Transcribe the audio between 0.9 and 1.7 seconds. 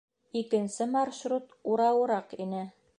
маршрут